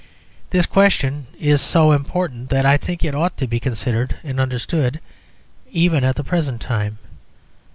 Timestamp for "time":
6.59-6.97